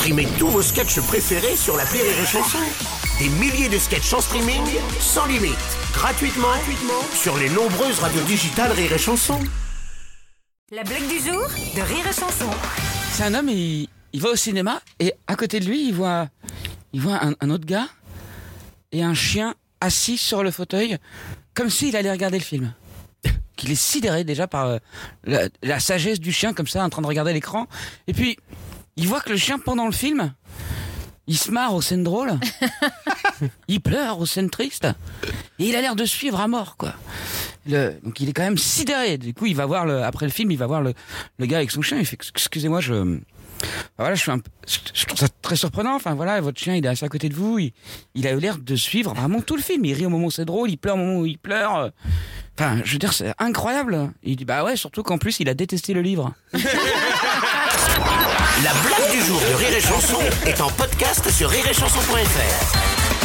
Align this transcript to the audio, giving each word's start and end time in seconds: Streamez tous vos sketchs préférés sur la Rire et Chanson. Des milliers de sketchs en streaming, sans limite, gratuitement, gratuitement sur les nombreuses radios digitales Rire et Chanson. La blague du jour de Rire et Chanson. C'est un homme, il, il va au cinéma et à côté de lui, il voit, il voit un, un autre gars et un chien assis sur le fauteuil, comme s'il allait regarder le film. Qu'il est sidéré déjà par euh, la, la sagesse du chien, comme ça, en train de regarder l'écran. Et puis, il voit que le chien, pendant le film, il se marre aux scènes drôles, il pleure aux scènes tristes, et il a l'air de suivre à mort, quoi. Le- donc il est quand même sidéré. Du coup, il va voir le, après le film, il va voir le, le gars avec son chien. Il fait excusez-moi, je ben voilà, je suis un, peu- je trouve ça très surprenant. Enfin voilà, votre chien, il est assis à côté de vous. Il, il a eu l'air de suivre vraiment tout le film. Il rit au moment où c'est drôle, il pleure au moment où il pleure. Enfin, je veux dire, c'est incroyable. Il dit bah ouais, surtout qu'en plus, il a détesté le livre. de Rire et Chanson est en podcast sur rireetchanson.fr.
Streamez 0.00 0.28
tous 0.38 0.48
vos 0.48 0.62
sketchs 0.62 0.98
préférés 1.02 1.56
sur 1.56 1.76
la 1.76 1.84
Rire 1.84 2.00
et 2.00 2.24
Chanson. 2.24 2.56
Des 3.18 3.28
milliers 3.28 3.68
de 3.68 3.76
sketchs 3.76 4.14
en 4.14 4.22
streaming, 4.22 4.62
sans 4.98 5.26
limite, 5.26 5.58
gratuitement, 5.92 6.48
gratuitement 6.48 7.02
sur 7.12 7.36
les 7.36 7.50
nombreuses 7.50 7.98
radios 7.98 8.22
digitales 8.22 8.72
Rire 8.72 8.94
et 8.94 8.98
Chanson. 8.98 9.38
La 10.70 10.84
blague 10.84 11.06
du 11.06 11.18
jour 11.18 11.46
de 11.76 11.82
Rire 11.82 12.06
et 12.08 12.18
Chanson. 12.18 12.48
C'est 13.12 13.24
un 13.24 13.34
homme, 13.34 13.50
il, 13.50 13.88
il 14.14 14.22
va 14.22 14.30
au 14.30 14.36
cinéma 14.36 14.80
et 15.00 15.12
à 15.26 15.36
côté 15.36 15.60
de 15.60 15.66
lui, 15.66 15.88
il 15.88 15.92
voit, 15.92 16.28
il 16.94 17.02
voit 17.02 17.22
un, 17.22 17.34
un 17.38 17.50
autre 17.50 17.66
gars 17.66 17.88
et 18.92 19.02
un 19.02 19.12
chien 19.12 19.54
assis 19.82 20.16
sur 20.16 20.42
le 20.42 20.50
fauteuil, 20.50 20.96
comme 21.52 21.68
s'il 21.68 21.94
allait 21.94 22.10
regarder 22.10 22.38
le 22.38 22.44
film. 22.44 22.72
Qu'il 23.54 23.70
est 23.70 23.74
sidéré 23.74 24.24
déjà 24.24 24.46
par 24.46 24.64
euh, 24.64 24.78
la, 25.24 25.50
la 25.62 25.78
sagesse 25.78 26.20
du 26.20 26.32
chien, 26.32 26.54
comme 26.54 26.68
ça, 26.68 26.82
en 26.82 26.88
train 26.88 27.02
de 27.02 27.06
regarder 27.06 27.34
l'écran. 27.34 27.66
Et 28.06 28.14
puis, 28.14 28.38
il 28.96 29.06
voit 29.08 29.20
que 29.20 29.30
le 29.30 29.36
chien, 29.36 29.58
pendant 29.58 29.86
le 29.86 29.92
film, 29.92 30.32
il 31.26 31.36
se 31.38 31.50
marre 31.50 31.74
aux 31.74 31.82
scènes 31.82 32.02
drôles, 32.04 32.32
il 33.68 33.80
pleure 33.80 34.18
aux 34.18 34.26
scènes 34.26 34.50
tristes, 34.50 34.88
et 35.58 35.68
il 35.68 35.76
a 35.76 35.80
l'air 35.80 35.96
de 35.96 36.04
suivre 36.04 36.40
à 36.40 36.48
mort, 36.48 36.76
quoi. 36.76 36.94
Le- 37.66 37.98
donc 38.02 38.18
il 38.20 38.28
est 38.28 38.32
quand 38.32 38.42
même 38.42 38.58
sidéré. 38.58 39.18
Du 39.18 39.34
coup, 39.34 39.46
il 39.46 39.54
va 39.54 39.66
voir 39.66 39.84
le, 39.86 40.02
après 40.02 40.26
le 40.26 40.32
film, 40.32 40.50
il 40.50 40.56
va 40.58 40.66
voir 40.66 40.80
le, 40.82 40.94
le 41.38 41.46
gars 41.46 41.58
avec 41.58 41.70
son 41.70 41.82
chien. 41.82 41.98
Il 41.98 42.06
fait 42.06 42.16
excusez-moi, 42.34 42.80
je 42.80 42.94
ben 42.94 43.20
voilà, 43.98 44.14
je 44.14 44.22
suis 44.22 44.30
un, 44.30 44.38
peu- 44.38 44.50
je 44.66 45.04
trouve 45.04 45.18
ça 45.18 45.28
très 45.42 45.56
surprenant. 45.56 45.94
Enfin 45.94 46.14
voilà, 46.14 46.40
votre 46.40 46.58
chien, 46.58 46.74
il 46.74 46.84
est 46.84 46.88
assis 46.88 47.04
à 47.04 47.08
côté 47.10 47.28
de 47.28 47.34
vous. 47.34 47.58
Il, 47.58 47.72
il 48.14 48.26
a 48.26 48.32
eu 48.32 48.38
l'air 48.40 48.56
de 48.56 48.74
suivre 48.76 49.12
vraiment 49.14 49.42
tout 49.42 49.56
le 49.56 49.62
film. 49.62 49.84
Il 49.84 49.92
rit 49.92 50.06
au 50.06 50.08
moment 50.08 50.28
où 50.28 50.30
c'est 50.30 50.46
drôle, 50.46 50.70
il 50.70 50.78
pleure 50.78 50.94
au 50.94 50.98
moment 50.98 51.18
où 51.20 51.26
il 51.26 51.36
pleure. 51.38 51.90
Enfin, 52.58 52.80
je 52.82 52.92
veux 52.92 52.98
dire, 52.98 53.12
c'est 53.12 53.34
incroyable. 53.38 54.10
Il 54.22 54.36
dit 54.36 54.46
bah 54.46 54.64
ouais, 54.64 54.76
surtout 54.76 55.02
qu'en 55.02 55.18
plus, 55.18 55.38
il 55.40 55.48
a 55.50 55.54
détesté 55.54 55.92
le 55.92 56.00
livre. 56.00 56.32
de 59.50 59.54
Rire 59.56 59.74
et 59.76 59.80
Chanson 59.80 60.18
est 60.46 60.60
en 60.60 60.68
podcast 60.68 61.28
sur 61.30 61.48
rireetchanson.fr. 61.48 63.19